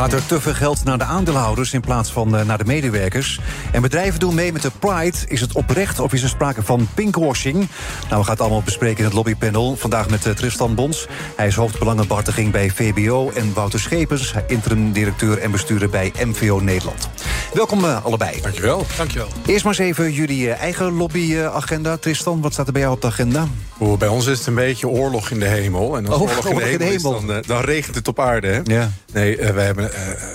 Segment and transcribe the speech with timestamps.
[0.00, 3.40] Gaat er te veel geld naar de aandeelhouders in plaats van uh, naar de medewerkers?
[3.72, 5.16] En bedrijven doen mee met de Pride.
[5.26, 7.56] Is het oprecht of is er sprake van pinkwashing?
[7.56, 7.68] Nou,
[8.08, 9.76] we gaan het allemaal bespreken in het lobbypanel.
[9.76, 11.06] Vandaag met uh, Tristan Bons.
[11.36, 13.30] Hij is hoofdbelangenbehartiging bij VBO.
[13.30, 17.08] En Wouter Schepens, interim directeur en bestuurder bij MVO Nederland.
[17.54, 18.40] Welkom uh, allebei.
[18.40, 18.86] Dankjewel.
[18.96, 19.28] Dankjewel.
[19.46, 21.96] Eerst maar eens even jullie eigen lobbyagenda.
[21.96, 23.46] Tristan, wat staat er bij jou op de agenda?
[23.80, 25.96] Oh, bij ons is het een beetje oorlog in de hemel.
[25.96, 27.16] En als oh, oorlog in de hemel, in de hemel.
[27.16, 28.46] Is, dan, dan, regent het op aarde.
[28.46, 28.60] Hè?
[28.64, 28.90] Ja.
[29.12, 29.90] Nee, we hebben uh,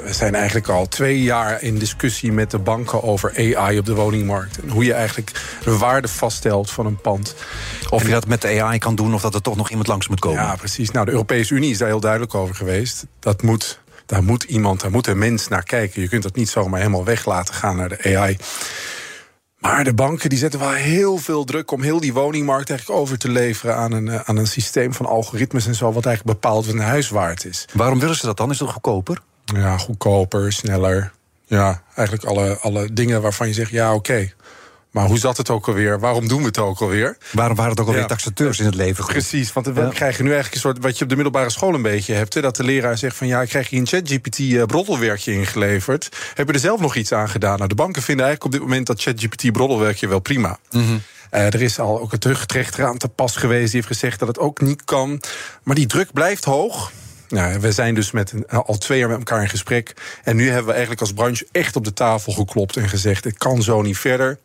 [0.05, 3.93] we zijn eigenlijk al twee jaar in discussie met de banken over AI op de
[3.93, 4.59] woningmarkt.
[4.59, 5.31] En hoe je eigenlijk
[5.63, 7.35] de waarde vaststelt van een pand.
[7.89, 9.87] Of en je dat met de AI kan doen, of dat er toch nog iemand
[9.87, 10.41] langs moet komen.
[10.41, 10.91] Ja, precies.
[10.91, 13.05] Nou, de Europese Unie is daar heel duidelijk over geweest.
[13.19, 16.01] Dat moet, daar moet iemand, daar moet een mens naar kijken.
[16.01, 18.37] Je kunt dat niet zomaar helemaal weg laten gaan naar de AI.
[19.65, 23.17] Maar de banken die zetten wel heel veel druk om heel die woningmarkt eigenlijk over
[23.17, 26.75] te leveren aan een, aan een systeem van algoritmes en zo, wat eigenlijk bepaalt wat
[26.75, 27.67] een huis waard is.
[27.73, 28.51] Waarom willen ze dat dan?
[28.51, 29.21] Is het goedkoper?
[29.45, 31.11] Ja, goedkoper, sneller.
[31.45, 33.97] Ja, eigenlijk alle, alle dingen waarvan je zegt, ja, oké.
[33.97, 34.33] Okay.
[34.95, 35.99] Maar hoe zat het ook alweer?
[35.99, 37.17] Waarom doen we het ook alweer?
[37.31, 38.07] Waarom waren het ook alweer ja.
[38.07, 39.03] taxateurs in het leven?
[39.03, 39.13] Goed?
[39.13, 39.89] Precies, want we ja.
[39.89, 40.83] krijgen nu eigenlijk een soort...
[40.83, 42.33] wat je op de middelbare school een beetje hebt...
[42.33, 46.09] Hè, dat de leraar zegt van ja, ik krijg hier een ChatGPT-broddelwerkje ingeleverd.
[46.33, 47.57] Heb je er zelf nog iets aan gedaan?
[47.57, 50.59] Nou, de banken vinden eigenlijk op dit moment dat ChatGPT-broddelwerkje wel prima.
[50.71, 50.81] Mhm.
[50.81, 51.01] Mm -hmm.
[51.31, 53.71] Uh, er is al ook een terugrechter aan te pas geweest.
[53.71, 55.21] Die heeft gezegd dat het ook niet kan.
[55.63, 56.91] Maar die druk blijft hoog.
[57.29, 59.93] Nou, we zijn dus met een, al twee jaar met elkaar in gesprek.
[60.23, 63.37] En nu hebben we eigenlijk als branche echt op de tafel geklopt en gezegd: het
[63.37, 64.37] kan zo niet verder.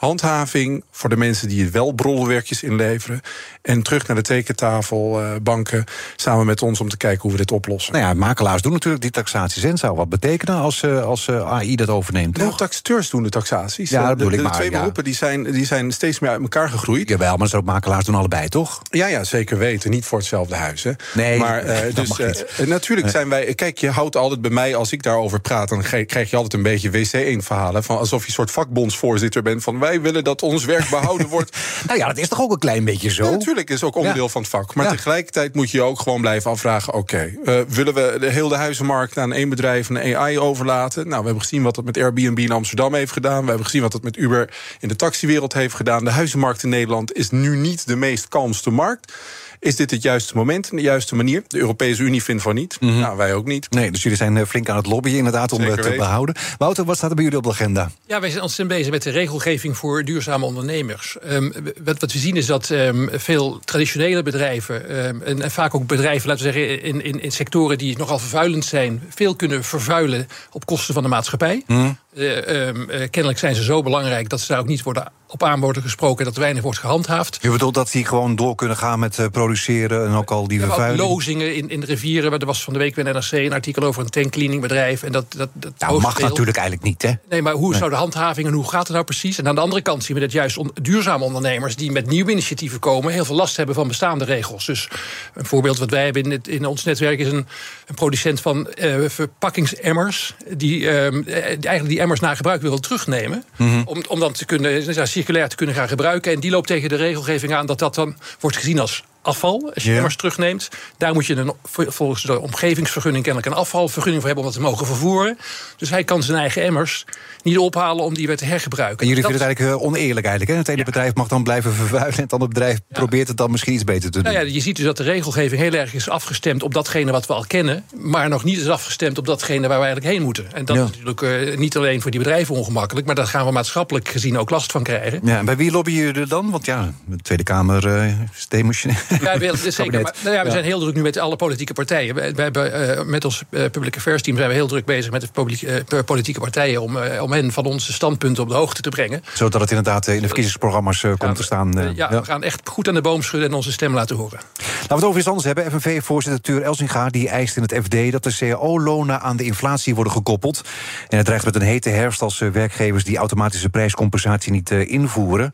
[0.00, 3.20] Handhaving voor de mensen die het wel brolwerkjes inleveren.
[3.62, 5.84] En terug naar de tekentafel, uh, banken,
[6.16, 7.92] samen met ons om te kijken hoe we dit oplossen.
[7.92, 9.62] Nou ja, makelaars doen natuurlijk die taxaties.
[9.62, 12.36] En zou wat betekenen als, uh, als uh, AI dat overneemt?
[12.36, 13.90] Nou, taxateurs doen de taxaties.
[13.90, 14.78] Ja, dat bedoel de, ik de maar, twee ja.
[14.78, 17.08] beroepen die zijn, die zijn steeds meer uit elkaar gegroeid.
[17.08, 18.82] Jawel, maar ook makelaars doen allebei, toch?
[18.90, 19.90] Ja, ja, zeker weten.
[19.90, 20.82] Niet voor hetzelfde huis.
[20.82, 20.92] Hè.
[21.14, 22.20] Nee, maar dus,
[22.66, 23.54] natuurlijk zijn wij.
[23.54, 26.62] Kijk, je houdt altijd bij mij, als ik daarover praat, dan krijg je altijd een
[26.62, 27.84] beetje wc-1-verhalen.
[27.84, 29.62] Van alsof je een soort vakbondsvoorzitter bent.
[29.62, 31.56] Van wij willen dat ons werk behouden wordt.
[31.86, 33.24] nou ja, dat is toch ook een klein beetje zo?
[33.24, 34.28] Ja, natuurlijk is ook onderdeel Ja.
[34.30, 34.74] van het vak.
[34.74, 34.90] Maar Ja.
[34.90, 39.18] tegelijkertijd moet je je ook gewoon blijven afvragen: oké, eh, willen we de hele huizenmarkt
[39.18, 41.02] aan één bedrijf en de AI overlaten?
[41.08, 43.40] Nou, we hebben gezien wat dat met Airbnb in Amsterdam heeft gedaan.
[43.42, 46.04] We hebben gezien wat dat met Uber in de taxiwereld heeft gedaan.
[46.04, 49.12] De huizenmarkt in Nederland is nu niet de meest kalmste markt.
[49.60, 51.42] Is dit het juiste moment en de juiste manier?
[51.46, 52.80] De Europese Unie vindt van niet.
[52.80, 53.70] Nou, wij ook niet.
[53.70, 56.04] Nee, dus jullie zijn eh, flink aan het lobbyen inderdaad om Zeker het te weten.
[56.04, 56.34] behouden.
[56.58, 57.90] Wouter, wat staat er bij jullie op de agenda?
[58.06, 61.18] Ja, wij zijn ontzettend bezig met de regelgeving voor duurzame ondernemers.
[61.18, 61.50] Ehm,
[61.84, 64.88] wat, wat we zien is dat ehm, veel traditionele bedrijven...
[64.88, 68.18] ehm, en, en vaak ook bedrijven, laten we zeggen, in, in, in sectoren die nogal
[68.18, 69.02] vervuilend zijn...
[69.08, 71.62] veel kunnen vervuilen op kosten van de maatschappij.
[71.66, 75.42] Eh, ehm, eh, kennelijk zijn ze zo belangrijk dat ze daar ook niet worden, op
[75.42, 76.24] aan worden gesproken...
[76.24, 77.38] dat er weinig wordt gehandhaafd.
[77.40, 80.60] Je bedoelt dat die gewoon door kunnen gaan met eh, produceren en ook al die
[80.60, 81.08] vervuiling?
[81.08, 82.38] lozingen in, in de rivieren.
[82.38, 85.02] Er was van de week bij NRC een artikel over een tankcleaningbedrijf.
[85.02, 87.12] En dat, dat, dat Nou, mag natuurlijk eigenlijk niet, hè?
[87.28, 89.38] Nee, maar hoe zou de handhaving en hoe gaat het nou precies?
[89.38, 91.76] En aan de andere kant zien we dat juist on- duurzame ondernemers...
[91.76, 93.12] die met nieuwe initiatieven komen...
[93.12, 94.66] heel veel last hebben van bestaande regels.
[94.66, 94.88] Dus
[95.34, 97.18] een voorbeeld wat wij hebben in, het, in ons netwerk...
[97.18, 97.46] is een,
[97.86, 100.34] een producent van eh, verpakkingsemmers...
[100.56, 103.44] die ehm, eh, eigenlijk die emmers na gebruik wil terugnemen...
[103.84, 106.32] om, om dan te kunnen, ja, circulair te kunnen gaan gebruiken.
[106.32, 107.66] En die loopt tegen de regelgeving aan...
[107.66, 110.68] dat dat dan wordt gezien als afval, als je emmers terugneemt.
[110.96, 114.68] Daar moet je een, volgens de omgevingsvergunning kennelijk een afvalvergunning voor hebben om dat te
[114.68, 115.38] mogen vervoeren.
[115.76, 117.04] Dus hij kan zijn eigen emmers
[117.42, 118.98] niet ophalen om die weer te hergebruiken.
[118.98, 120.58] En jullie Dat vinden het eigenlijk eh, oneerlijk eigenlijk, hè?
[120.62, 122.16] Het ene bedrijf mag dan blijven vervuilen...
[122.16, 124.32] en het andere bedrijf probeert het dan misschien iets beter te doen.
[124.32, 127.26] Nou ja, je ziet dus dat de regelgeving heel erg is afgestemd op datgene wat
[127.26, 130.52] we al kennen, maar nog niet is afgestemd op datgene waar we eigenlijk heen moeten.
[130.52, 133.52] En dat is natuurlijk eh, niet alleen voor die bedrijven ongemakkelijk, maar daar gaan we
[133.52, 135.20] maatschappelijk gezien ook last van krijgen.
[135.24, 136.50] Ja, en bij wie lobbyen jullie dan?
[136.50, 139.09] Want ja, de Tweede Kamer eh is demotionair.
[139.20, 139.72] Ja, we- zeker.
[139.74, 140.02] Kabinet.
[140.02, 140.52] Maar, nou ja, we Ja.
[140.52, 142.14] zijn heel druk nu met alle politieke partijen.
[142.14, 145.10] We, we hebben, eh, met ons eh, public affairs team zijn we heel druk bezig
[145.10, 148.80] met de publiek- eh, politieke partijen om, om hen van onze standpunten op de hoogte
[148.82, 149.22] te brengen.
[149.34, 151.92] Zodat het inderdaad in de verkiezingsprogramma's komt te staan.
[151.94, 154.38] ja, we gaan echt goed aan de boom schudden en onze stem laten horen.
[154.58, 155.70] Laten we het over iets anders hebben.
[155.70, 160.12] FNV-voorzitter Tuur Elsinga die eist in het FD dat de cao-lonen aan de inflatie worden
[160.12, 160.60] gekoppeld.
[161.08, 165.50] En het dreigt met een hete herfst als werkgevers die automatische prijscompensatie niet uh, invoeren.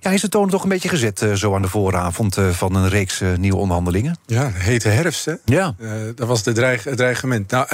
[0.00, 2.88] Ja, is de toon toch een beetje gezet uh, zo aan de vooravond van een
[3.00, 4.18] reeks nieuwe onderhandelingen?
[4.26, 5.34] Ja, hete herfst, hè?
[5.44, 5.74] Ja.
[6.14, 7.50] dat was de dreig, het dreigement.
[7.50, 7.66] Nou,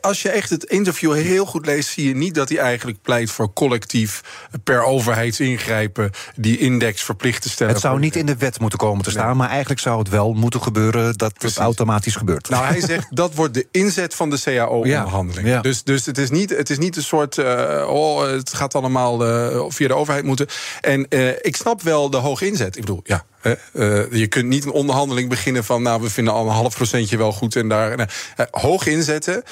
[0.00, 3.30] als je echt het interview heel goed leest, zie je niet dat hij eigenlijk pleit
[3.30, 4.20] voor collectief
[4.64, 7.72] per overheidsingrijpen die index verplicht te stellen.
[7.72, 10.32] Het zou niet in de wet moeten komen te staan, maar eigenlijk zou het wel
[10.32, 11.56] moeten gebeuren dat Precies.
[11.56, 12.48] het automatisch gebeurt.
[12.48, 15.48] Nou, hij zegt dat wordt de inzet van de CAO-onderhandeling.
[15.48, 15.60] Ja.
[15.60, 17.36] Dus, dus het, is niet, het is niet een soort.
[17.36, 19.18] Uh, oh, het gaat allemaal
[19.70, 20.46] via de overheid moeten.
[20.80, 21.06] En
[21.42, 22.76] ik snap wel de hoge inzet.
[22.76, 23.24] Ik bedoel, ja,
[24.10, 27.32] je kunt niet een onderhandeling beginnen van, nou, we vinden al een half procentje wel
[27.32, 28.06] goed en daar uh,
[28.50, 29.42] hoog inzetten.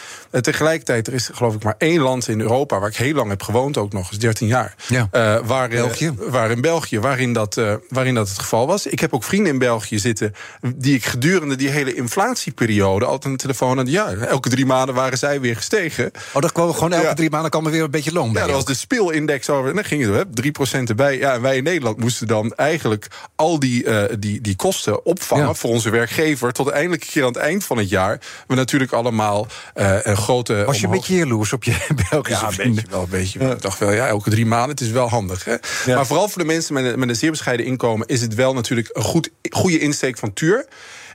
[0.41, 3.43] Tegelijkertijd, er is geloof ik maar één land in Europa waar ik heel lang heb
[3.43, 4.75] gewoond, ook nog eens 13 jaar.
[4.89, 5.09] Ja.
[5.45, 6.13] waar, België.
[6.19, 8.87] waar in België, waarin dat, waarin dat het geval was.
[8.87, 10.35] Ik heb ook vrienden in België zitten
[10.77, 13.87] die ik gedurende die hele inflatieperiode altijd een telefoon aan.
[13.87, 16.11] Ja, elke drie maanden waren zij weer gestegen.
[16.33, 18.41] Oh, dat kwam gewoon elke drie maanden kwam er weer een beetje loon bij.
[18.41, 19.69] Ja, dat was de speelindex over.
[19.69, 21.19] En dan ging het, 3% erbij.
[21.19, 23.07] Ja, en wij in Nederland moesten dan eigenlijk
[23.37, 26.53] al die die, uh, die, die kosten opvangen voor onze werkgever.
[26.53, 28.21] Tot eindelijk keer aan het eind van het jaar.
[28.47, 30.65] We natuurlijk allemaal uh, een grote.
[30.65, 31.03] Was je omhoog...
[31.03, 31.77] een beetje jaloers op je
[32.11, 33.41] Belgische ja, een beetje wel, een beetje.
[33.41, 33.51] Ja.
[33.51, 34.71] Ik dacht wel, ja, elke drie maanden.
[34.71, 35.45] Het is wel handig.
[35.45, 35.57] Hè?
[35.87, 35.95] Ja.
[35.95, 38.55] Maar vooral voor de mensen met een, met een zeer bescheiden inkomen is het wel
[38.55, 40.67] natuurlijk een goed, goede insteek van Tuur.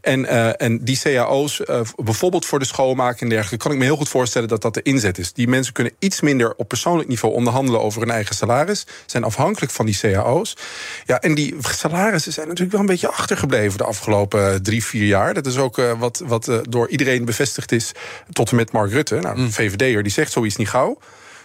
[0.08, 3.84] En, uh, en die cao's, uh, bijvoorbeeld voor de schoonmaak en dergelijke, kan ik me
[3.84, 5.34] heel goed voorstellen dat dat de inzet is.
[5.34, 9.72] Die mensen kunnen iets minder op persoonlijk niveau onderhandelen over hun eigen salaris, zijn afhankelijk
[9.72, 10.58] van die cao's.
[11.06, 15.06] Ja, en die salarissen zijn natuurlijk wel een beetje achtergebleven de afgelopen eh, drie, vier
[15.06, 15.34] jaar.
[15.34, 17.92] Dat is ook uh, wat, wat door iedereen bevestigd is,
[18.32, 19.16] tot en met Mark Rutte.
[19.16, 19.52] Nou, mm.
[19.52, 20.98] VVD'er die zegt zoiets niet gauw.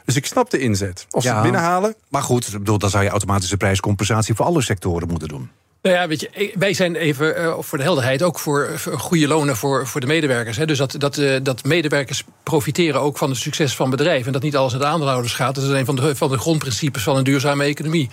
[0.05, 1.07] Dus ik snap de inzet.
[1.11, 1.95] Of ja, ze het binnenhalen.
[2.09, 5.51] Maar goed, bedoel, dan zou je automatische prijscompensatie voor alle sectoren moeten doen.
[5.83, 9.29] Nou ja, weet je, wij zijn even uh, voor de helderheid ook voor, voor, goede
[9.29, 10.57] lonen voor, voor de medewerkers.
[10.57, 10.67] Hè.
[10.67, 14.27] Dus dat, dat, uh, dat medewerkers profiteren ook van het succes van bedrijven.
[14.27, 15.55] En dat niet alles naar de aandeelhouders gaat.
[15.55, 18.11] Dat is een van de, van de grondprincipes van een duurzame economie.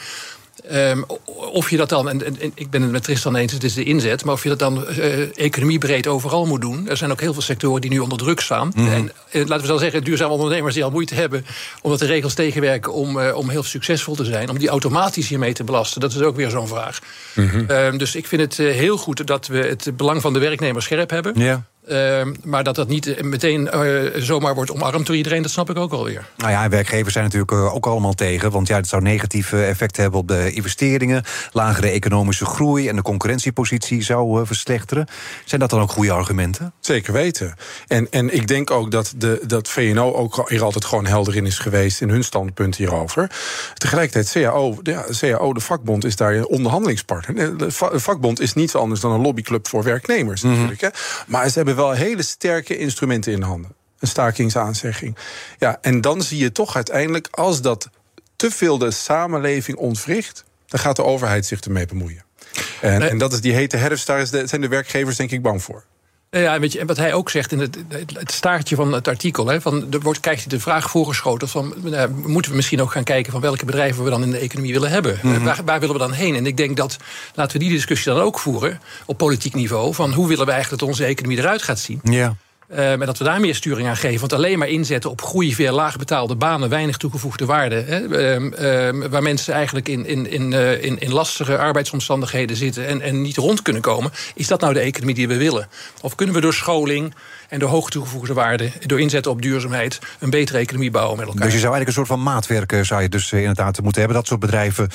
[0.73, 1.05] Um,
[1.51, 3.83] of je dat dan, en, en, ik ben het met Tristan eens, het is de
[3.83, 6.89] inzet, maar of je dat dan uh, economiebreed overal moet doen.
[6.89, 8.71] Er zijn ook heel veel sectoren die nu onder druk staan.
[8.75, 8.93] Mm -hmm.
[8.93, 11.45] En uh, laten we dan zeggen, duurzame ondernemers die al moeite hebben,
[11.81, 15.53] omdat de regels tegenwerken om, uh, om heel succesvol te zijn, om die automatisch hiermee
[15.53, 16.01] te belasten.
[16.01, 16.99] Dat is ook weer zo'n vraag.
[17.33, 17.69] Mm -hmm.
[17.69, 21.09] um, dus ik vind het heel goed dat we het belang van de werknemer scherp
[21.09, 21.63] hebben.
[21.89, 25.77] Uh, maar dat dat niet meteen uh, zomaar wordt omarmd door iedereen, dat snap ik
[25.77, 26.27] ook alweer.
[26.37, 28.51] Nou ja, werkgevers zijn natuurlijk uh, ook allemaal tegen.
[28.51, 31.23] Want ja, het zou negatieve effect hebben op de investeringen.
[31.51, 35.07] Lagere economische groei en de concurrentiepositie zou verslechteren.
[35.45, 36.73] Zijn dat dan ook goede argumenten?
[36.79, 37.53] Zeker weten.
[37.87, 41.45] En, en ik denk ook dat, de, dat VNO ook hier altijd gewoon helder in
[41.45, 43.31] is geweest in hun standpunt hierover.
[43.73, 47.57] Tegelijkertijd, CAO, de, CAO, de vakbond, is daar een onderhandelingspartner.
[47.57, 50.59] De vakbond is niets anders dan een lobbyclub voor werknemers mm -hmm.
[50.59, 50.95] natuurlijk.
[50.95, 50.99] Hè.
[51.27, 53.75] Maar ze hebben wel hele sterke instrumenten in handen.
[53.99, 55.17] Een stakingsaanzegging.
[55.57, 57.89] Ja, en dan zie je toch uiteindelijk, als dat
[58.35, 62.23] te veel de samenleving ontwricht, dan gaat de overheid zich ermee bemoeien.
[62.81, 63.09] En, nee.
[63.09, 65.83] en dat is die hete herfst, daar zijn de werkgevers denk ik bang voor.
[66.31, 67.77] Ja, weet je, en wat hij ook zegt in het,
[68.13, 71.73] het staartje van het artikel, hè, van, er wordt, krijgt hij de vraag voorgeschoten van
[71.85, 74.73] uh, moeten we misschien ook gaan kijken van welke bedrijven we dan in de economie
[74.73, 75.19] willen hebben?
[75.21, 75.43] Mm -hmm.
[75.43, 76.35] waar, waar, willen we dan heen?
[76.35, 76.97] En ik denk dat
[77.33, 80.81] laten we die discussie dan ook voeren op politiek niveau van hoe willen we eigenlijk
[80.81, 81.99] dat onze economie eruit gaat zien?
[82.03, 82.35] Ja.
[82.69, 84.19] En dat we daar meer sturing aan geven.
[84.19, 87.75] Want alleen maar inzetten op groei via laagbetaalde banen, weinig toegevoegde waarde.
[87.75, 93.01] Hè, uh, uh, waar mensen eigenlijk in, in, in, in, in lastige arbeidsomstandigheden zitten en,
[93.01, 94.11] en niet rond kunnen komen.
[94.35, 95.67] Is dat nou de economie die we willen?
[96.01, 97.13] Of kunnen we door scholing
[97.49, 101.45] en door hoge toegevoegde waarde, door inzetten op duurzaamheid, een betere economie bouwen met elkaar?
[101.45, 104.17] Dus je zou eigenlijk een soort van maatwerk zou je dus inderdaad moeten hebben.
[104.19, 104.89] Dat soort bedrijven,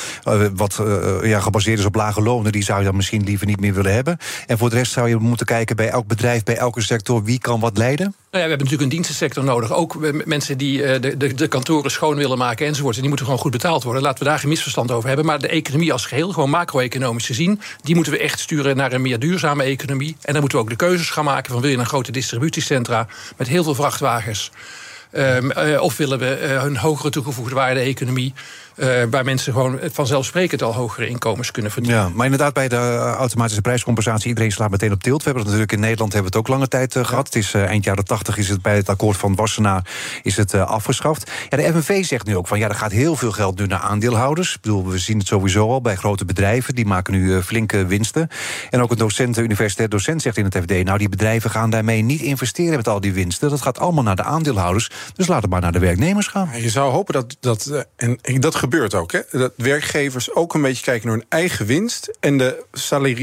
[0.55, 0.83] wat
[1.23, 3.95] ja, gebaseerd is op lage lonen, die zou je dan misschien liever niet meer willen
[3.95, 4.19] hebben.
[4.47, 7.39] En voor de rest zou je moeten kijken bij elk bedrijf, bij elke sector, wie
[7.39, 8.07] kan wat leiden?
[8.07, 9.73] Nou ja, we hebben natuurlijk een dienstensector nodig.
[9.73, 12.95] Ook mensen die de, de, de kantoren schoon willen maken enzovoort.
[12.95, 14.03] En die moeten gewoon goed betaald worden.
[14.03, 15.27] Laten we daar geen misverstand over hebben.
[15.27, 17.61] Maar de economie als geheel, gewoon macro-economisch gezien...
[17.83, 20.17] die moeten we echt sturen naar een meer duurzame economie.
[20.23, 21.61] En dan moeten we ook de keuzes gaan maken van...
[21.61, 23.07] wil je een grote distributiecentra
[23.37, 24.51] met heel veel vrachtwagens...
[25.17, 28.35] Um, uh, of willen we uh, een hogere toegevoegde waarde economie...
[28.77, 32.01] Uh, waar mensen gewoon vanzelfsprekend al hogere inkomens kunnen verdienen.
[32.01, 35.19] Ja, maar inderdaad, bij de automatische prijscompensatie, iedereen slaat meteen op tilt.
[35.19, 37.27] We hebben het natuurlijk in Nederland hebben we het ook lange tijd uh, gehad.
[37.27, 39.87] Het is uh, eind jaren 80 is het bij het akkoord van Wassenaar
[40.23, 41.31] is het afgeschaft.
[41.49, 43.81] Ja, de FNV zegt nu ook van ja, er gaat heel veel geld nu naar
[43.81, 44.55] aandeelhouders.
[44.55, 48.29] Ik bedoel, we zien het sowieso al bij grote bedrijven, die maken nu flinke winsten.
[48.71, 52.03] En ook een docent, universitair docent zegt in het FD, nou die bedrijven gaan daarmee
[52.03, 53.51] niet investeren met al die winsten.
[53.51, 54.91] Dat gaat allemaal naar de aandeelhouders.
[55.15, 56.49] Dus laat het maar naar de werknemers gaan.
[56.61, 59.13] Je zou hopen dat, dat en dat gebeurt ook.
[59.13, 59.21] Hè?
[59.31, 62.65] Dat werkgevers ook een beetje kijken naar hun eigen winst en de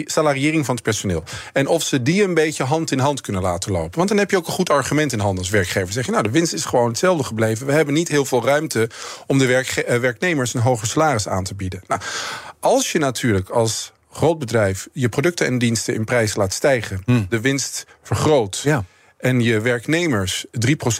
[0.05, 1.24] salariering van het personeel.
[1.53, 3.98] En of ze die een beetje hand in hand kunnen laten lopen.
[3.98, 5.93] Want dan heb je ook een goed argument in handen als werkgever.
[5.93, 7.65] Zeg je, nou, de winst is gewoon hetzelfde gebleven.
[7.65, 8.89] We hebben niet heel veel ruimte
[9.27, 11.81] om de eh, werknemers een hoger salaris aan te bieden.
[11.88, 12.01] Nou,
[12.60, 17.21] als je natuurlijk als groot bedrijf je producten en diensten in prijs laat stijgen, hm.
[17.29, 18.62] de winst vergroot.
[18.63, 18.86] Ja
[19.21, 20.45] en je werknemers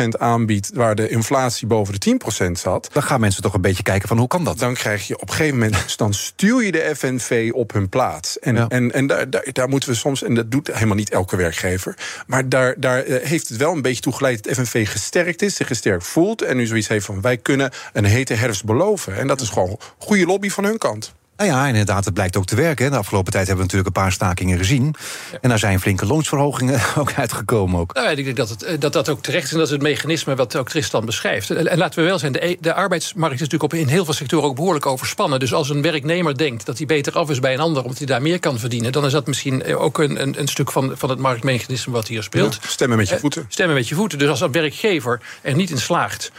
[0.06, 2.90] 3% aanbiedt waar de inflatie boven de 10% zat.
[2.92, 4.60] Dan gaan mensen toch een beetje kijken van hoe kan dat?
[4.60, 8.40] Dan krijg je op een gegeven moment, dan stuur je de FNV op hun plaats.
[8.40, 11.36] En, en, en daar, daar, daar, moeten we soms, en dat doet helemaal niet elke
[11.36, 11.98] werkgever,
[12.28, 15.56] maar daar, daar eh, heeft het wel een beetje toe geleid dat FNV gesterkt is,
[15.56, 19.18] zich gesterkt voelt en nu zoiets heeft van wij kunnen een hete herfst beloven.
[19.18, 21.14] En dat is gewoon goede lobby van hun kant.
[21.42, 22.92] Nou ja, inderdaad, het blijkt ook te werken.
[22.92, 24.96] De afgelopen tijd hebben we natuurlijk een paar stakingen gezien.
[25.42, 27.80] En daar zijn flinke loonsverhogingen ook uitgekomen.
[27.80, 27.94] Ook.
[27.94, 29.52] Nou, ik denk dat, het, eh, dat dat ook terecht is.
[29.52, 31.50] En dat is het mechanisme wat ook Tristan beschrijft.
[31.50, 34.14] En laten we wel zijn, de, e- de arbeidsmarkt is natuurlijk op in heel veel
[34.14, 35.40] sectoren ook behoorlijk overspannen.
[35.40, 37.82] Dus als een werknemer denkt dat hij beter af is bij een ander...
[37.84, 38.92] omdat hij daar meer kan verdienen...
[38.92, 42.08] dan is dat misschien eh, ook een, een, een stuk van, van het marktmechanisme wat
[42.08, 42.60] hier speelt.
[42.68, 43.46] stemmen met je eh, voeten.
[43.50, 44.20] stemmen met je voeten.
[44.20, 46.32] Dus als een werkgever er niet in slaagt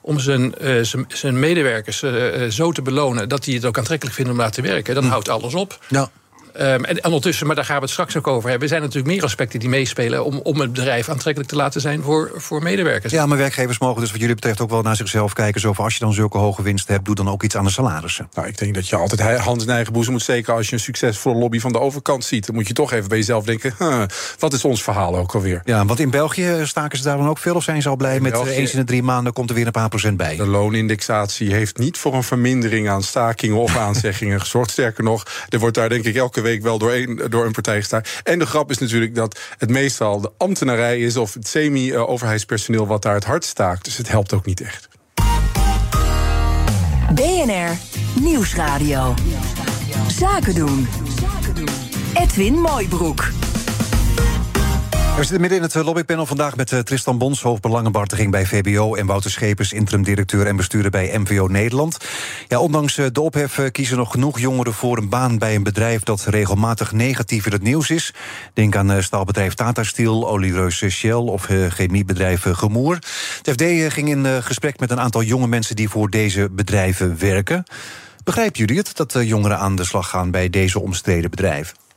[0.00, 4.16] om zijn, uh, zijn, zijn, medewerkers uh, zo te belonen dat die het ook aantrekkelijk
[4.16, 5.10] vinden om laten werken, dan hm.
[5.10, 5.78] houdt alles op.
[5.88, 6.10] Ja.
[6.58, 8.62] Um, en ondertussen, maar daar gaan we het straks ook over hebben...
[8.62, 10.24] er zijn natuurlijk meer aspecten die meespelen...
[10.24, 13.12] om, om het bedrijf aantrekkelijk te laten zijn voor, voor medewerkers.
[13.12, 15.60] Ja, maar werkgevers mogen dus wat jullie betreft ook wel naar zichzelf kijken...
[15.60, 17.70] zo van als je dan zulke hoge winsten hebt, doe dan ook iets aan de
[17.70, 18.28] salarissen.
[18.34, 20.54] Nou, ik denk dat je altijd hand in eigen boezem moet steken...
[20.54, 22.46] als je een succesvolle lobby van de overkant ziet.
[22.46, 23.74] Dan moet je toch even bij jezelf denken...
[23.78, 24.02] Huh,
[24.38, 25.62] wat is ons verhaal ook alweer?
[25.64, 27.54] Ja, want in België staken ze daar dan ook veel...
[27.54, 29.32] of zijn ze al blij met België, eens in de drie maanden...
[29.32, 30.36] komt er weer een paar procent bij?
[30.36, 33.56] De loonindexatie heeft niet voor een vermindering aan stakingen...
[33.56, 34.70] of aanzeggingen gezorgd.
[34.70, 37.78] Sterker nog, er wordt daar denk ik elke week wel door een door een partij
[37.78, 38.02] gestaan.
[38.22, 43.02] En de grap is natuurlijk dat het meestal de ambtenarij is of het semi-overheidspersoneel wat
[43.02, 43.84] daar het hart staakt.
[43.84, 44.88] Dus het helpt ook niet echt.
[47.14, 47.78] BNR
[48.20, 49.14] Nieuwsradio.
[50.08, 50.88] Zaken doen.
[52.14, 53.39] Edwin Mooibroek.
[55.20, 58.94] We zitten midden in het eh, lobbypanel vandaag met eh, Tristan Bons, hoofdbelangenbehartiging bij VBO...
[58.94, 61.96] en Wouter Schepers, interim-directeur en bestuurder bij MVO Nederland.
[62.48, 66.02] Ja, ondanks eh, de ophef kiezen nog genoeg jongeren voor een baan bij een bedrijf...
[66.02, 68.14] dat regelmatig negatief in het nieuws is.
[68.54, 72.94] Denk aan staalbedrijf Tata Steel, oliereus Shell of chemiebedrijf Gemoer.
[73.42, 77.64] Het FD ging in gesprek met een aantal jonge mensen die voor deze bedrijven werken.
[78.24, 81.89] Begrijpen jullie het, dat jongeren aan de slag gaan bij deze omstreden bedrijven?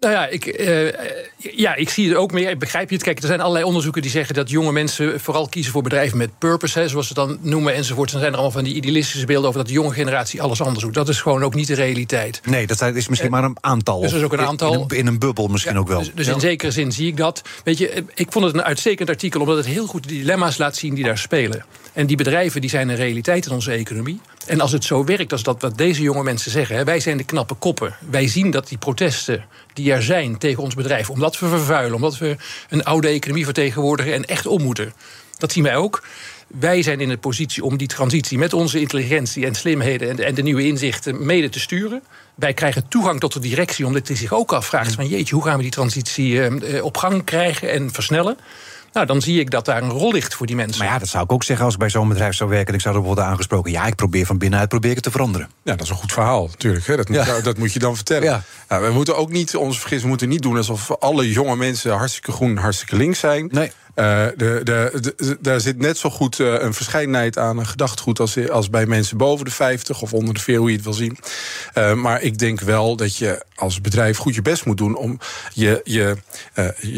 [0.00, 0.92] Nou ja, ik, uh,
[1.36, 2.50] ja, ik zie het ook meer.
[2.50, 3.04] Ik begrijp je het.
[3.04, 6.38] Kijk, er zijn allerlei onderzoeken die zeggen dat jonge mensen vooral kiezen voor bedrijven met
[6.38, 8.10] purpose, hè, zoals ze dan noemen enzovoort.
[8.10, 10.84] Dan zijn er allemaal van die idealistische beelden over dat de jonge generatie alles anders
[10.84, 10.94] doet.
[10.94, 12.40] Dat is gewoon ook niet de realiteit.
[12.44, 14.00] Nee, dat is misschien maar een aantal.
[14.00, 14.72] Dus dat is ook een aantal.
[14.72, 15.98] In een, in een bubbel misschien ook wel.
[15.98, 17.42] Dus, dus in zekere zin zie ik dat.
[17.64, 20.76] Weet je, ik vond het een uitstekend artikel omdat het heel goed de dilemma's laat
[20.76, 21.64] zien die daar spelen.
[21.92, 24.20] En die bedrijven die zijn een realiteit in onze economie.
[24.48, 26.76] En als het zo werkt als dat wat deze jonge mensen zeggen...
[26.76, 27.96] Hè, wij zijn de knappe koppen.
[28.10, 31.10] Wij zien dat die protesten die er zijn tegen ons bedrijf...
[31.10, 32.36] omdat we vervuilen, omdat we
[32.68, 34.12] een oude economie vertegenwoordigen...
[34.12, 34.92] en echt om moeten.
[35.38, 36.02] Dat zien wij ook.
[36.46, 40.08] Wij zijn in de positie om die transitie met onze intelligentie en slimheden...
[40.08, 42.02] en, en de nieuwe inzichten mede te sturen.
[42.34, 44.94] Wij krijgen toegang tot de directie, omdat die zich ook afvraagt...
[44.94, 48.36] van jeetje, hoe gaan we die transitie eh, op gang krijgen en versnellen...
[48.92, 50.84] Nou, dan zie ik dat daar een rol ligt voor die mensen.
[50.84, 52.68] Maar ja, dat zou ik ook zeggen als ik bij zo'n bedrijf zou werken...
[52.68, 53.70] en ik zou er worden aangesproken.
[53.70, 55.48] Ja, ik probeer van binnenuit probeer het te veranderen.
[55.62, 56.86] Ja, dat is een goed verhaal, natuurlijk.
[56.86, 56.96] Hè.
[56.96, 58.24] Dat, moet, dat moet je dan vertellen.
[58.24, 58.42] Ja.
[58.68, 60.56] Nou, we moeten ook niet ons vergissen, we moeten niet doen...
[60.56, 63.48] alsof alle jonge mensen hartstikke groen, hartstikke links zijn.
[63.52, 63.72] Nee.
[63.98, 68.48] Uh, de, de, daar zit net zo goed uh, een verscheidenheid aan een gedachtgoed als,
[68.50, 71.18] als bij mensen boven de 50 of onder de 4, hoe je het wil zien.
[71.74, 75.18] Uh, maar ik denk wel dat je als bedrijf goed je best moet doen om
[75.52, 76.16] je, je,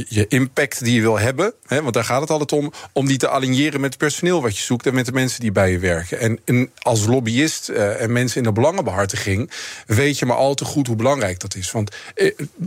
[0.08, 3.16] je impact die je wil hebben, hè, want daar gaat het altijd om, om die
[3.16, 5.78] te aligneren met het personeel wat je zoekt en met de mensen die bij je
[5.78, 6.18] werken.
[6.18, 9.50] En, en als lobbyist en mensen in de belangenbehartiging
[9.86, 11.70] weet je maar al te goed hoe belangrijk dat is.
[11.70, 11.96] Want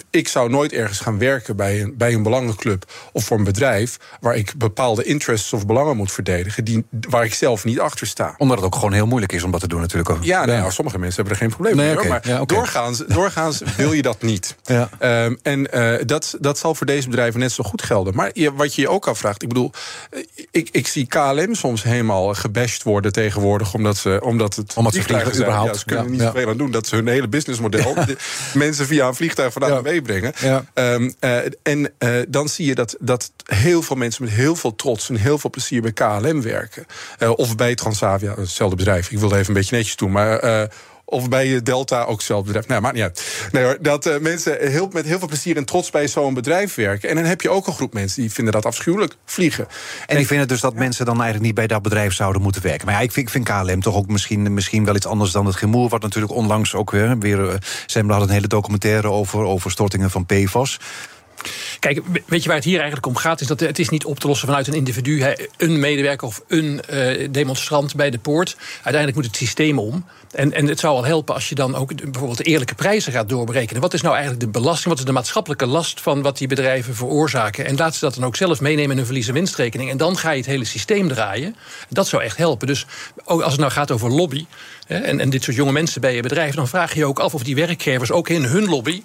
[0.10, 3.98] ik zou nooit ergens gaan werken bij een, bij een belangenclub of voor een bedrijf
[4.24, 8.36] waar ik bepaalde interests of belangen moet verdedigen, die, waar ik zelf niet achter sta.
[8.38, 10.10] Omdat het ook gewoon heel moeilijk is om dat te doen, natuurlijk.
[10.10, 10.24] Ook.
[10.24, 12.08] Ja, nou, sommige mensen hebben er geen probleem mee.
[12.08, 14.56] Maar doorgaans, doorgaans wil je dat niet.
[14.64, 14.90] Ja.
[15.26, 18.16] Um, en uh, dat, dat zal voor deze bedrijven net zo goed gelden.
[18.16, 19.72] Maar je, wat je je ook afvraagt, ik bedoel,
[20.10, 24.94] eh, ik, ik zie KLM soms helemaal gebashed worden tegenwoordig, omdat, ze, omdat het omdat
[24.94, 25.78] ze vliegen überhaupt.
[25.78, 26.72] Ze kunnen er niet zoveel aan doen.
[26.72, 27.96] Dat ze hun hele businessmodel
[28.54, 30.34] mensen via een vliegtuig vandaan meebrengen.
[30.74, 34.76] Um, uh, en uh, dan zie je dat, dat heel veel mensen met heel veel
[34.76, 36.86] trots en heel veel plezier bij KLM werken.
[37.20, 39.12] Uh, of bij Transavia, hetzelfde bedrijf.
[39.12, 40.44] Ik wilde even een beetje netjes doen, maar.
[40.44, 40.64] Uh,
[41.06, 42.68] Of bij Delta, ook zelf bedrijf.
[42.68, 43.48] Nou, maakt niet uit.
[43.52, 47.10] Nee dat mensen heel, met heel veel plezier en trots bij zo'n bedrijf werken.
[47.10, 49.68] En dan heb je ook een groep mensen die vinden dat afschuwelijk, vliegen.
[50.06, 52.86] En die vinden dus dat mensen dan eigenlijk niet bij dat bedrijf zouden moeten werken.
[52.86, 55.46] Maar ja, ik vind, ik vind KLM toch ook misschien, misschien wel iets anders dan
[55.46, 55.90] het gemoer...
[55.90, 57.18] wat natuurlijk onlangs ook weer...
[57.20, 57.54] weer uh,
[57.88, 60.80] we hadden een hele documentaire over, over stortingen van PFAS...
[61.80, 63.42] Kijk, weet je waar het hier eigenlijk om gaat?
[63.42, 65.24] Is dat het is niet op te lossen vanuit een individu,
[65.58, 68.56] een medewerker of een uh, demonstrant bij de poort.
[68.74, 70.06] Uiteindelijk moet het systeem om.
[70.32, 73.30] En, en het zou al helpen als je dan ook bijvoorbeeld de eerlijke prijzen gaat
[73.30, 73.82] doorberekenen.
[73.82, 74.90] Wat is nou eigenlijk de belasting?
[74.90, 77.66] Wat is de maatschappelijke last van wat die bedrijven veroorzaken?
[77.66, 79.90] En laat ze dat dan ook zelf meenemen in hun verlies- en winstrekening.
[79.90, 81.56] En dan ga je het hele systeem draaien.
[81.90, 82.68] Dat zou echt helpen.
[82.68, 82.86] Dus
[83.26, 84.46] ook als het nou gaat over lobby
[84.88, 87.20] hè, en, en dit soort jonge mensen bij je bedrijf, dan vraag je je ook
[87.20, 89.04] af of die werkgevers ook in hun lobby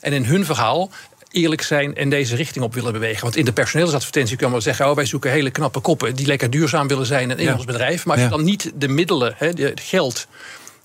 [0.00, 0.90] en in hun verhaal
[1.32, 3.22] eerlijk zijn en deze richting op willen bewegen.
[3.22, 6.50] Want in de personeelsadvertentie kan men zeggen: oh, wij zoeken hele knappe koppen die lekker
[6.50, 7.54] duurzaam willen zijn in ja.
[7.54, 8.04] ons bedrijf.
[8.04, 10.26] Maar als je dan niet de middelen, het geld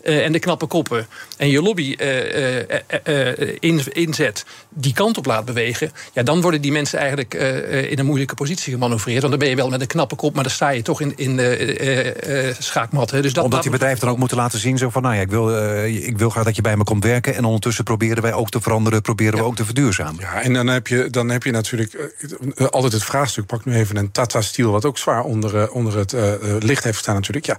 [0.07, 5.25] uh, en de knappe koppen en je lobby uh, uh, in, inzet, die kant op
[5.25, 7.33] laat bewegen, ja, dan worden die mensen eigenlijk
[7.89, 9.19] in een moeilijke positie gemanoeuvreerd.
[9.19, 11.13] Want dan ben je wel met een knappe kop, maar dan sta je toch in,
[11.15, 13.11] in de schaakmat.
[13.11, 13.21] Hè.
[13.21, 15.29] Dus dat, Omdat die bedrijven dan ook moeten laten zien: zo van, nou ja, ik
[15.29, 17.35] wil, ik wil graag dat je bij me komt werken.
[17.35, 19.41] En ondertussen proberen wij ook te veranderen, proberen ja.
[19.41, 20.19] we ook te verduurzamen.
[20.19, 22.11] Ja, en dan heb je, dan heb je natuurlijk
[22.69, 23.45] altijd het vraagstuk.
[23.45, 26.15] Pak nu even een Tata Steel, wat ook zwaar onder, onder het
[26.63, 27.45] licht heeft staan, natuurlijk.
[27.45, 27.57] Ja,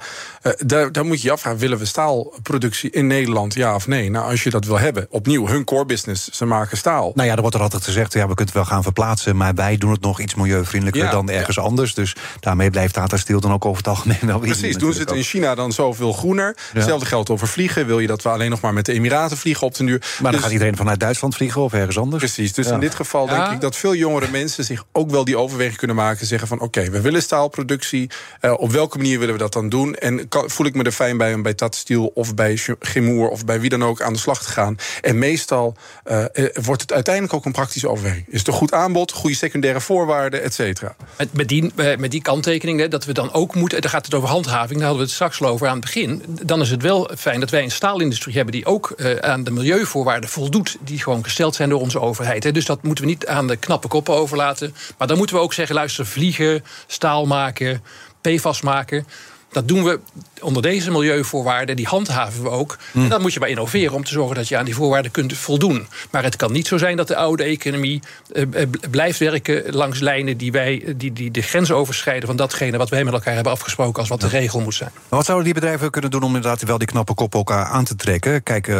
[0.66, 2.32] daar, daar moet je je afvragen: willen we staal?
[2.42, 4.10] Productie in Nederland, ja of nee?
[4.10, 7.12] Nou, als je dat wil hebben, opnieuw, hun core business, ze maken staal.
[7.14, 9.36] Nou ja, er wordt er altijd gezegd, ja, we kunnen het wel gaan verplaatsen...
[9.36, 11.62] maar wij doen het nog iets milieuvriendelijker ja, dan ergens ja.
[11.62, 11.94] anders.
[11.94, 15.10] Dus daarmee blijft Tata Steel dan ook over het algemeen wel Precies, doen ze het
[15.10, 16.56] in China dan zoveel groener.
[16.56, 16.78] Ja.
[16.78, 17.86] Hetzelfde geldt over vliegen.
[17.86, 19.98] Wil je dat we alleen nog maar met de Emiraten vliegen op de duur?
[19.98, 22.22] Maar dan dus, gaat iedereen vanuit Duitsland vliegen of ergens anders?
[22.22, 24.64] Precies, dus in dit geval denk ik dat veel jongere mensen...
[24.64, 26.26] zich ook wel die overweging kunnen maken.
[26.26, 28.10] Zeggen van, oké, okay, we willen staalproductie.
[28.40, 29.94] Uh, op welke manier willen we dat dan doen?
[29.94, 33.28] En kan, voel ik me er fijn bij om bij Tata Steel of bij Gemoer
[33.28, 34.76] of bij wie dan ook aan de slag te gaan.
[35.00, 36.24] En meestal uh,
[36.62, 38.24] wordt het uiteindelijk ook een praktische overweging.
[38.28, 40.96] Is het een goed aanbod, goede secundaire voorwaarden, et cetera.
[41.18, 43.80] Met, met, die, met die kanttekening, hè, dat we dan ook moeten...
[43.80, 46.22] daar gaat het over handhaving, daar hadden we het straks al over aan het begin...
[46.26, 48.52] dan is het wel fijn dat wij een staalindustrie hebben...
[48.52, 50.76] die ook aan de milieuvoorwaarden voldoet...
[50.80, 52.44] die gewoon gesteld zijn door onze overheid.
[52.44, 52.52] Hè.
[52.52, 54.74] Dus dat moeten we niet aan de knappe koppen overlaten.
[54.98, 57.82] Maar dan moeten we ook zeggen, luister, vliegen, staal maken...
[58.20, 59.06] PFAS maken...
[59.52, 60.00] Dat doen we
[60.40, 62.78] onder deze milieuvoorwaarden, die handhaven we ook.
[62.92, 63.02] Mm.
[63.02, 65.36] En dan moet je maar innoveren om te zorgen dat je aan die voorwaarden kunt
[65.36, 65.86] voldoen.
[66.10, 68.02] Maar het kan niet zo zijn dat de oude economie
[68.32, 68.46] uh,
[68.90, 73.04] blijft werken langs lijnen die, wij, die, die de grens overschrijden van datgene wat wij
[73.04, 74.90] met elkaar hebben afgesproken als wat de regel moet zijn.
[74.94, 77.84] Maar wat zouden die bedrijven kunnen doen om inderdaad wel die knappe kop elkaar aan
[77.84, 78.42] te trekken?
[78.42, 78.76] Kijk, uh,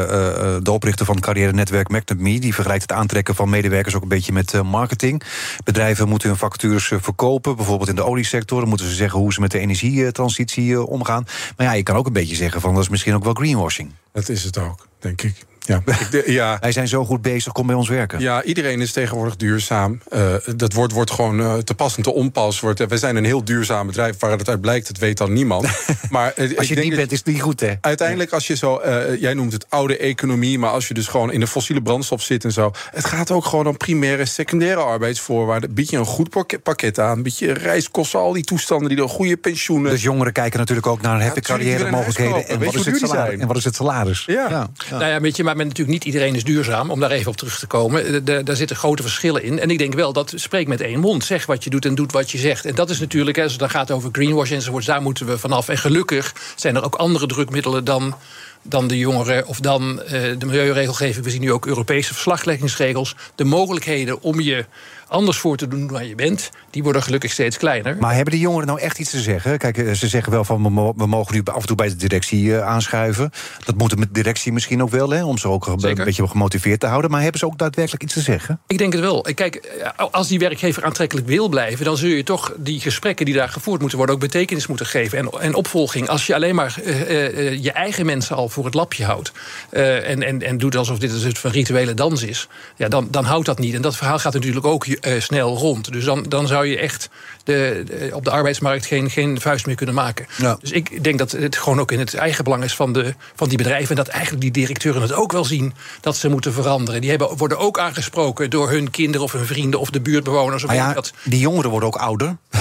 [0.63, 4.63] de oprichter van het carrière-netwerk die vergelijkt het aantrekken van medewerkers ook een beetje met
[4.63, 5.23] marketing.
[5.65, 8.61] Bedrijven moeten hun vacatures verkopen, bijvoorbeeld in de oliesector.
[8.61, 11.27] Dan moeten ze zeggen hoe ze met de energietransitie omgaan.
[11.57, 13.93] Maar ja, je kan ook een beetje zeggen van dat is misschien ook wel greenwashing.
[14.13, 15.47] Dat is het ook, denk ik.
[15.69, 16.57] Ja, ik ja.
[16.61, 18.21] Wij zijn zo goed bezig, kom bij ons werken.
[18.21, 20.01] Ja, iedereen is tegenwoordig duurzaam.
[20.13, 22.61] Uh, dat woord wordt gewoon uh, te pas en te onpas.
[22.61, 24.19] Wordt, uh, we zijn een heel duurzaam bedrijf.
[24.19, 25.67] Waar het uit blijkt, dat weet dan niemand.
[26.11, 27.75] maar, als je niet bent, is het niet goed, hè?
[27.81, 28.81] Uiteindelijk, als je zo...
[29.19, 30.59] jij noemt het oude economie...
[30.59, 32.71] maar als je dus gewoon in de fossiele brandstof zit en zo...
[32.91, 35.75] het gaat ook gewoon om primaire, secundaire arbeidsvoorwaarden.
[35.75, 36.31] Bied je een goed
[36.63, 37.23] pakket aan.
[37.23, 39.91] Bied je reiskosten, al die toestanden, die er goede pensioenen...
[39.91, 42.49] Dus jongeren kijken natuurlijk ook naar heffe ja, carrière mogelijkheden.
[42.49, 44.25] En, wat is het salaris, en wat is het salaris?
[44.27, 44.35] Ja.
[44.35, 44.71] ja.
[44.89, 44.99] ja.
[44.99, 47.59] Nou ja, weet je, maar natuurlijk niet iedereen is duurzaam, om daar even op terug
[47.59, 48.25] te komen.
[48.25, 49.59] Daar zitten grote verschillen in.
[49.59, 51.25] En ik denk wel dat spreek met één mond.
[51.25, 52.65] Zeg wat je doet en doet wat je zegt.
[52.65, 55.69] En dat is natuurlijk, als het dan gaat over greenwash enzovoorts, daar moeten we vanaf.
[55.69, 58.15] En gelukkig zijn er ook andere drukmiddelen dan
[58.63, 61.25] dan de jongeren of dan uh, de milieuregelgeving.
[61.25, 63.17] We zien nu ook Europese verslagleggingsregels.
[63.35, 64.65] De mogelijkheden om je
[65.09, 67.97] anders voor te doen dan je bent, die worden gelukkig steeds kleiner.
[68.01, 69.59] Maar hebben die jongeren nou echt iets te zeggen?
[69.59, 70.63] Kijk, eh, ze zeggen wel van
[70.97, 73.31] we mogen nu af en toe bij de directie uh, aanschuiven.
[73.65, 75.99] Dat moet de directie misschien ook wel, hè, om ze ook Zeker.
[75.99, 77.11] een beetje gemotiveerd te houden.
[77.11, 78.61] Maar hebben ze ook daadwerkelijk iets te zeggen?
[78.67, 79.27] Ik denk het wel.
[79.35, 83.49] Kijk, als die werkgever aantrekkelijk wil blijven, dan zul je toch die gesprekken die daar
[83.49, 86.09] gevoerd moeten worden ook betekenis moeten geven en, en opvolging.
[86.09, 89.33] Als je alleen maar uh, je eigen mensen al voor het lapje houdt
[89.71, 93.25] en, en, en doet alsof dit een soort van rituele dans is, ja, dan, dan
[93.25, 93.75] houdt dat niet.
[93.75, 95.93] En dat verhaal gaat natuurlijk ook uh, snel rond.
[95.93, 97.09] Dus dan, dan zou je echt
[97.45, 100.27] de, de, op de arbeidsmarkt geen, geen vuist meer kunnen maken.
[100.37, 100.59] Ja.
[100.61, 103.49] Dus ik denk dat het gewoon ook in het eigen belang is van, de, van
[103.49, 103.89] die bedrijven.
[103.89, 107.01] En dat eigenlijk die directeuren het ook wel zien dat ze moeten veranderen.
[107.01, 110.65] Die hebben, worden ook aangesproken door hun kinderen of hun vrienden of de buurtbewoners.
[110.65, 111.13] Of ja, dat.
[111.25, 112.37] Die jongeren worden ook ouder.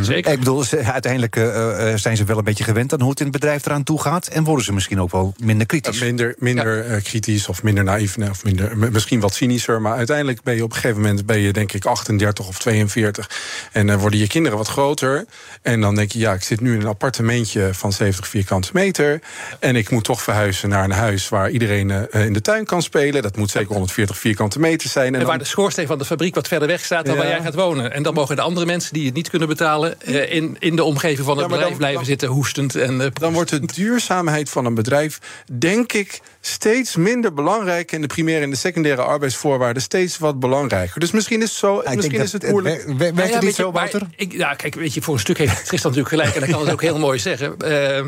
[0.00, 0.32] Zeker.
[0.32, 3.34] Ik bedoel, uiteindelijk uh, zijn ze wel een beetje gewend aan hoe het in het
[3.34, 4.26] bedrijf eraan toe gaat.
[4.26, 5.96] En worden ze misschien ook wel minder kritisch.
[5.96, 9.80] Uh, minder minder uh, kritisch of minder naïef, of minder, misschien wat cynischer.
[9.80, 13.30] Maar uiteindelijk ben je op een gegeven moment, ben je denk ik 38 of 42.
[13.72, 15.24] En dan worden je kinderen wat groter.
[15.62, 19.20] En dan denk je, ja, ik zit nu in een appartementje van 70 vierkante meter.
[19.58, 23.22] En ik moet toch verhuizen naar een huis waar iedereen in de tuin kan spelen.
[23.22, 25.14] Dat moet zeker 140 vierkante meter zijn.
[25.14, 27.20] En, en waar dan, de schoorsteen van de fabriek wat verder weg staat dan ja.
[27.20, 27.92] waar jij gaat wonen.
[27.92, 29.94] En dan mogen de andere mensen die het niet kunnen betalen...
[30.04, 32.74] Uh, in, in de omgeving van het ja, bedrijf dan, blijven dan, zitten hoestend.
[32.74, 35.18] En, uh, dan wordt de duurzaamheid van een bedrijf,
[35.52, 37.92] denk ik steeds minder belangrijk...
[37.92, 41.00] en de primaire en de secundaire arbeidsvoorwaarden steeds wat belangrijker.
[41.00, 42.84] Dus misschien is het zo, ja, misschien is het moeilijk.
[42.86, 44.02] Het werkt nou het niet zo, Wouter?
[44.16, 46.34] Ik, ja, kijk, weet je, voor een stuk heeft Tristan natuurlijk gelijk...
[46.34, 47.54] en dat kan het ook heel mooi zeggen.
[47.64, 48.04] Uh,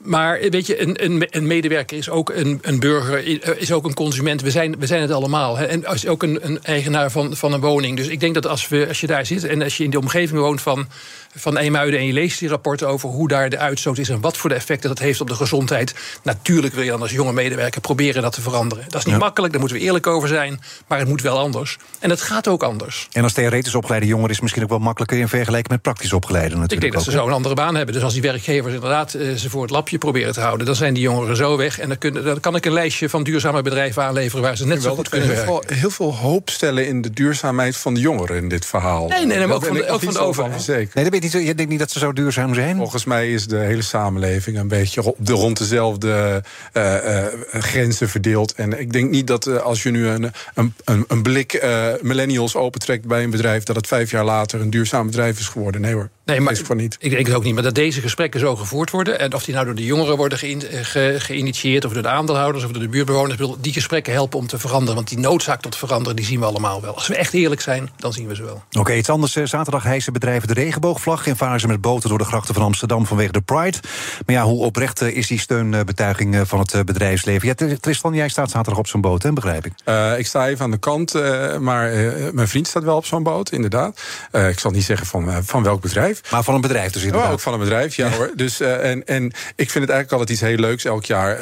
[0.00, 3.94] maar weet je, een, een, een, medewerker is ook een, een burger, is ook een
[3.94, 4.42] consument.
[4.42, 5.56] We zijn, we zijn het allemaal.
[5.56, 5.64] Hè.
[5.64, 7.96] En is ook een, een eigenaar van, van een woning.
[7.96, 9.98] Dus ik denk dat als, we, als je daar zit en als je in de
[9.98, 10.88] omgeving woont van
[11.34, 14.36] van Eemuiden en je leest die rapporten over hoe daar de uitstoot is en wat
[14.36, 15.94] voor de effecten dat heeft op de gezondheid.
[16.22, 18.84] Natuurlijk wil je dan als jonge medewerker proberen dat te veranderen.
[18.84, 19.20] Dat is niet ja.
[19.20, 21.78] makkelijk, daar moeten we eerlijk over zijn, maar het moet wel anders.
[21.98, 23.08] En het gaat ook anders.
[23.12, 26.12] En als theoretisch opgeleide jongeren is het misschien ook wel makkelijker in vergelijking met praktisch
[26.12, 26.72] opgeleide natuurlijk.
[26.72, 27.94] Ik denk dat ook, ze zo een andere baan hebben.
[27.94, 30.94] Dus als die werkgevers inderdaad uh, ze voor het lapje proberen te houden, dan zijn
[30.94, 31.78] die jongeren zo weg.
[31.78, 35.08] En dan, kan ik een lijstje van duurzame bedrijven aanleveren waar ze net zo goed
[35.08, 35.74] kunnen werken.
[35.74, 39.08] Heel veel hoop stellen in de duurzaamheid van de jongeren in dit verhaal.
[39.08, 40.66] Nee, nee, nee maar ook van de, ook van de overheid.
[40.66, 42.76] Nee, dat weet niet, je denkt niet dat ze zo duurzaam zijn?
[42.76, 48.08] Volgens mij is de hele samenleving een beetje op de, rond dezelfde uh, uh, grenzen
[48.08, 48.54] verdeeld.
[48.54, 51.66] En ik denk niet dat uh, als je nu een, een, een blik
[52.00, 55.80] millennials opentrekt bij een bedrijf, dat het vijf jaar later een duurzaam bedrijf is geworden.
[55.80, 56.10] Nee hoor.
[56.24, 56.96] Nee, maar is niet.
[57.00, 57.54] ik denk het ook niet.
[57.54, 59.18] Maar dat deze gesprekken zo gevoerd worden.
[59.18, 61.82] En of die nou door de jongeren worden geïnitieerd.
[61.82, 63.38] Ge of door de aandeelhouders of door de buurtbewoners.
[63.60, 64.94] Die gesprekken helpen om te veranderen.
[64.94, 66.94] Want die noodzaak tot veranderen, die zien we allemaal wel.
[66.94, 68.62] Als we echt eerlijk zijn, dan zien we ze wel.
[68.68, 69.32] Oké, okay, iets anders.
[69.32, 71.13] Zaterdag hijsen bedrijven de regenboogvlag.
[71.22, 73.78] En varen ze met boten door de grachten van Amsterdam vanwege de Pride.
[74.26, 77.48] Maar ja, hoe oprecht is die steunbetuiging van het bedrijfsleven?
[77.48, 79.72] Ja, Tristan, jij staat zaterdag op zo'n boot, hè, begrijp ik?
[79.84, 83.06] Uh, ik sta even aan de kant, uh, maar uh, mijn vriend staat wel op
[83.06, 84.00] zo'n boot, inderdaad.
[84.32, 86.30] ik zal niet zeggen van, van welk bedrijf.
[86.30, 87.26] Maar van een bedrijf dus inderdaad?
[87.26, 88.16] Oh, ook van een bedrijf, ja, ja.
[88.16, 88.30] hoor.
[88.34, 89.24] Dus, en, en
[89.56, 91.38] ik vind het eigenlijk altijd iets heel leuks elk jaar.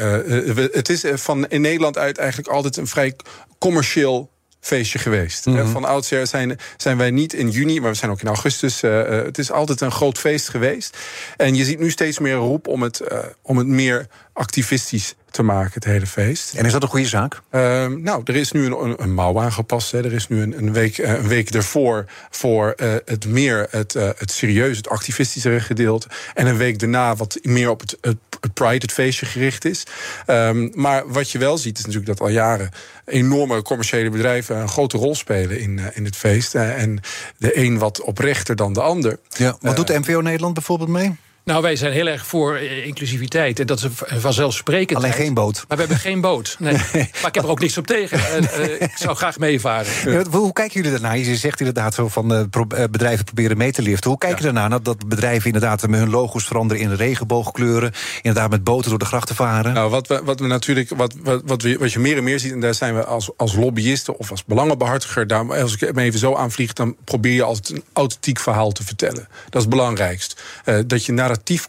[0.73, 3.17] het is van in Nederland uit eigenlijk altijd een vrij
[3.59, 4.31] commercieel
[4.63, 5.47] feestje geweest.
[5.47, 5.69] Mm -hmm.
[5.69, 8.83] Van oudsher zijn, zijn wij niet in juni, maar we zijn ook in augustus.
[8.83, 10.99] Uh, het is altijd een groot feest geweest.
[11.37, 15.43] En je ziet nu steeds meer roep om het, uh, om het meer activistisch te
[15.43, 16.55] maken, het hele feest.
[16.55, 17.41] En is dat een goede zaak?
[17.51, 19.93] Uh, nou, er is nu een, een, een mouw aangepast.
[19.93, 20.05] Hè.
[20.05, 24.09] Er is nu een, een, week, een week ervoor voor uh, het meer het, uh,
[24.17, 26.09] het serieus, het activistischere gedeelte.
[26.35, 29.87] En een week daarna wat meer op het, het, het Pride, het feestje gericht is.
[30.27, 32.71] Um, maar wat je wel ziet, is natuurlijk dat al jaren
[33.05, 36.55] enorme commerciële bedrijven een grote rol spelen in, in het feest.
[36.55, 37.01] en
[37.37, 39.19] de een wat oprechter dan de ander.
[39.29, 41.17] Ja, wat doet de MVO Nederland bijvoorbeeld mee?
[41.45, 43.61] Nou, wij zijn heel erg voor inclusiviteit.
[43.61, 43.87] En dat is
[44.21, 44.99] vanzelfsprekend.
[44.99, 45.65] Alleen geen boot.
[45.69, 46.57] Maar we hebben geen boot.
[46.59, 46.73] Nee.
[46.93, 48.19] maar ik heb er ook niks op tegen.
[48.43, 49.93] uh, ik zou graag meevaren.
[50.05, 51.19] Ja, hoe kijken jullie daarnaar?
[51.19, 52.43] Je zegt inderdaad zo van uh,
[52.91, 54.11] bedrijven proberen mee te liften.
[54.11, 54.45] Hoe kijken ja.
[54.53, 57.93] daarnaar dat, dat bedrijven inderdaad hun logo's veranderen in regenboogkleuren?
[58.23, 59.75] Inderdaad met boten door de grachten varen?
[59.75, 62.39] Nou, wat we, wat we natuurlijk, wat, wat, wat, we, wat je meer en meer
[62.41, 65.99] ziet, en daar zijn we als, als lobbyisten of als belangenbehartiger, daar, als ik hem
[65.99, 69.29] even zo aanvlieg, dan probeer je altijd een authentiek verhaal te vertellen.
[69.45, 70.43] Dat is het belangrijkst.
[70.65, 71.13] Uh, dat je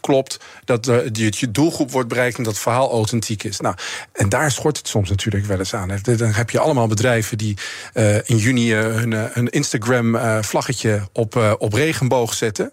[0.00, 3.60] klopt, dat uh, je, doelgroep wordt bereikt en dat het verhaal authentiek is.
[3.60, 3.74] Nou,
[4.12, 5.98] en daar schort het soms natuurlijk wel eens aan.
[6.02, 7.56] Dan heb je allemaal bedrijven die
[7.94, 12.72] uh, in juni hun, hun Instagram-vlaggetje op, op regenboog zetten.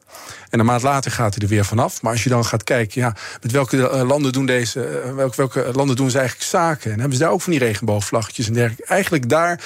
[0.50, 2.02] En een maand later gaat hij er weer vanaf.
[2.02, 5.96] Maar als je dan gaat kijken, ja, met welke landen doen deze, welke, welke landen
[5.96, 6.92] doen ze eigenlijk zaken?
[6.92, 8.86] En hebben ze daar ook van die regenboogvlaggetjes en dergelijke?
[8.86, 9.60] Eigenlijk daar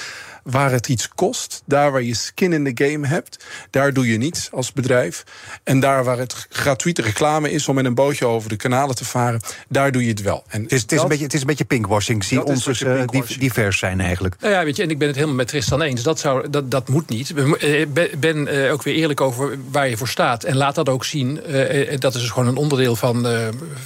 [0.46, 4.18] waar het iets kost, daar waar je skin in the game hebt, daar doe je
[4.18, 5.24] niets als bedrijf.
[5.64, 9.04] En daar waar het gratuite reclame is om met een bootje over de kanalen te
[9.04, 10.44] varen, daar doe je het wel.
[10.48, 12.24] En het, is, het, is, een beetje, het is een beetje pinkwashing.
[12.24, 13.02] Zie ons dus uh,
[13.38, 14.36] divers zijn eigenlijk.
[14.40, 16.02] Nou ja, weet je, en ik ben het helemaal met Tristan eens.
[16.02, 17.32] Dat, zou, dat, dat moet niet.
[17.60, 20.44] Ik ben uh, ook weer eerlijk over waar je voor staat.
[20.44, 21.40] En laat dat ook zien.
[21.48, 23.26] Uh, dat is dus gewoon een onderdeel van,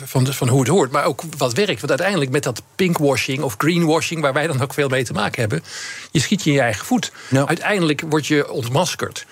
[0.04, 0.90] van, van hoe het hoort.
[0.90, 1.78] Maar ook wat werkt.
[1.80, 5.40] Want uiteindelijk met dat pinkwashing of greenwashing, waar wij dan ook veel mee te maken
[5.40, 5.62] hebben,
[6.10, 7.12] je schiet je in je eigen voet.
[7.46, 9.26] Uiteindelijk word je ontmaskerd.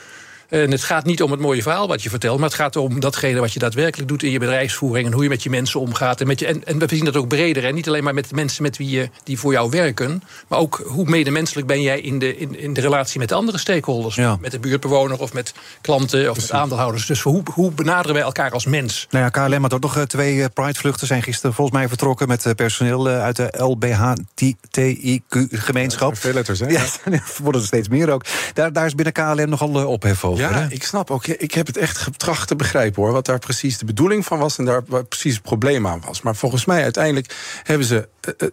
[0.49, 3.01] En het gaat niet om het mooie verhaal wat je vertelt, maar het gaat om
[3.01, 6.21] datgene wat je daadwerkelijk doet in je bedrijfsvoering en hoe je met je mensen omgaat.
[6.21, 7.65] En, met je, en, en we zien dat ook breder.
[7.65, 10.59] En niet alleen maar met de mensen met wie je, die voor jou werken, maar
[10.59, 14.15] ook hoe medemenselijk ben jij in de, in, in de relatie met de andere stakeholders.
[14.15, 14.37] Ja.
[14.41, 16.51] Met de buurtbewoner of met klanten of Precies.
[16.51, 17.07] met aandeelhouders.
[17.07, 19.07] Dus hoe, hoe benaderen wij elkaar als mens?
[19.11, 23.07] Nou ja, KLM had ook nog twee Pride-vluchten zijn gisteren volgens mij vertrokken met personeel
[23.07, 26.17] uit de LBHTIQ-gemeenschap.
[26.17, 26.67] Veel letters, hè?
[26.67, 26.85] Ja,
[27.43, 28.25] worden er steeds meer ook.
[28.55, 30.38] Daar, daar is binnen KLM nogal ophef over.
[30.45, 30.57] Over.
[30.57, 30.73] Ja, hè?
[30.75, 31.27] ik snap ook.
[31.27, 33.13] Ik heb het echt getracht te begrijpen hoor.
[33.13, 36.23] Wat daar precies de bedoeling van was en daar wat precies het probleem aan was.
[36.23, 38.49] Maar volgens mij uiteindelijk hebben ze eh, eh,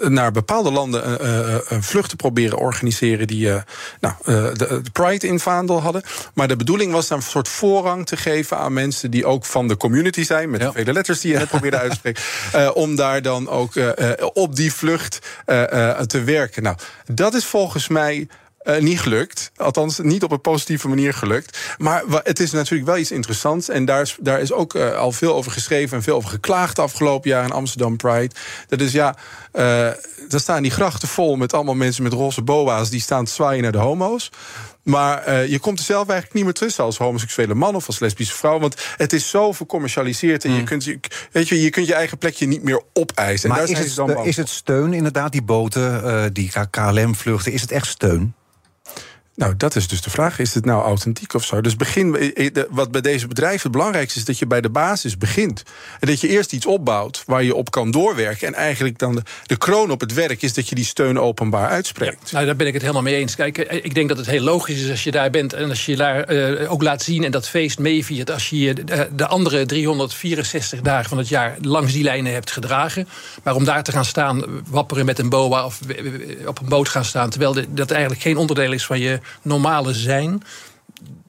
[0.00, 1.18] eh, naar bepaalde landen
[1.84, 3.48] vluchten proberen organiseren die
[4.00, 6.02] nou, de, de Pride in vaandel hadden.
[6.34, 9.68] Maar de bedoeling was dan een soort voorrang te geven aan mensen die ook van
[9.68, 10.66] de community zijn, met Ja.
[10.66, 12.22] de vele letters die je net probeerde uit te spreken.
[12.52, 13.72] eh, om daar dan ook
[14.32, 15.18] op die vlucht
[16.06, 16.62] te werken.
[16.62, 18.28] Nou, dat is volgens mij.
[18.60, 19.50] Eh, niet gelukt.
[19.56, 21.58] Althans, niet op een positieve manier gelukt.
[21.78, 23.68] Maar het is natuurlijk wel iets interessants.
[23.68, 26.76] En daar is, daar is ook eh, al veel over geschreven en veel over geklaagd
[26.76, 28.34] de afgelopen jaar in Amsterdam Pride.
[28.68, 29.16] Dat is ja,
[29.52, 29.88] eh
[30.28, 33.62] daar staan die grachten vol met allemaal mensen met roze boa's die staan te zwaaien
[33.62, 34.30] naar de homo's.
[34.82, 38.34] Maar je komt er zelf eigenlijk niet meer tussen als homoseksuele man of als lesbische
[38.34, 38.58] vrouw.
[38.58, 40.44] Want het is zo vercommercialiseerd.
[40.44, 41.00] En je, kunt, je-
[41.32, 43.50] weet je, je kunt je eigen plekje niet meer opeisen.
[43.50, 47.60] En Maar daar is het, dan is het steun, inderdaad, die boten, die KLM-vluchten, is
[47.60, 48.34] het echt steun?
[49.40, 50.38] Nou, dat is dus de vraag.
[50.38, 51.60] Is het nou authentiek of zo?
[51.60, 54.24] Dus begin, eh, eh, wat bij deze bedrijven het belangrijkste is...
[54.24, 55.62] dat je bij de basis begint.
[56.00, 58.46] En dat je eerst iets opbouwt waar je op kan doorwerken.
[58.46, 62.32] En eigenlijk dan de, kroon op het werk is dat je die steun openbaar uitspreekt.
[62.32, 63.34] Nou, daar ben ik het helemaal mee eens.
[63.34, 65.86] Kijk, eh, ik denk dat het heel logisch is als je daar bent en als
[65.86, 66.28] je daar
[66.68, 68.30] ook laat zien en dat feest meeviert.
[68.30, 73.08] Als je de, de andere 364 dagen van het jaar langs die lijnen hebt gedragen.
[73.42, 75.80] Maar om daar te gaan staan, wapperen met een boa of
[76.46, 80.42] op een boot gaan staan, terwijl dat eigenlijk geen onderdeel is van je normale zijn.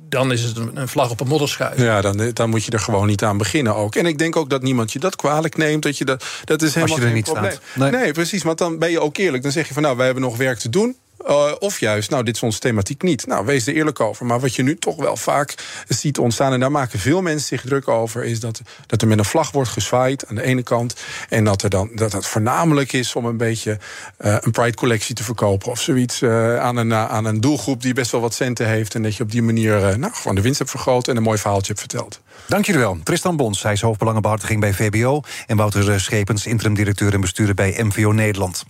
[0.09, 1.77] Dan is het een vlag op een modderschuif.
[1.77, 3.95] Ja, dan, dan moet je er gewoon niet aan beginnen ook.
[3.95, 5.83] En ik denk ook dat niemand je dat kwalijk neemt.
[5.83, 7.51] Dat, je dat, dat is helemaal je er geen niet probleem.
[7.51, 7.91] staat.
[7.91, 7.91] Nee.
[7.91, 8.11] Nee.
[8.11, 8.43] precies.
[8.43, 9.43] Want dan ben je ook eerlijk.
[9.43, 10.95] Dan zeg je van nou, wij hebben nog werk te doen.
[11.25, 13.27] Eh, of juist, nou, dit is onze thematiek niet.
[13.27, 14.25] Nou, wees er eerlijk over.
[14.25, 15.55] Maar wat je nu toch wel vaak
[15.87, 16.53] ziet ontstaan...
[16.53, 18.23] en daar maken veel mensen zich druk over...
[18.23, 20.95] is dat, dat er met een vlag wordt gezwaaid aan de ene kant...
[21.29, 23.77] en dat, er dan, dat het voornamelijk is om een beetje
[24.17, 25.71] eh, een Pride-collectie te verkopen...
[25.71, 28.95] of zoiets eh, aan, een, aan een doelgroep die best wel wat centen heeft...
[28.95, 31.07] en dat je op die manier nou, gewoon de winst hebt vergroot...
[31.07, 32.19] en een mooi verhaaltje hebt verteld.
[32.47, 32.99] Dank jullie wel.
[33.03, 35.21] Tristan Bons, hij is hoofdbelangenbehartiging bij VBO...
[35.47, 38.65] en Wouter eh, Schepens, interim-directeur en bestuurder bij MVO Nederland.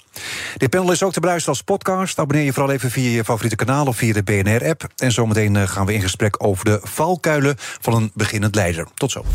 [0.58, 2.19] Dit panel is ook te beluisteren als podcast.
[2.19, 4.88] Abonneer je vooral even via je favoriete kanaal of via de BNR-app.
[4.95, 8.88] En zometeen eh, gaan we in gesprek over de valkuilen van een beginnend leider.
[8.93, 9.26] Tot zo.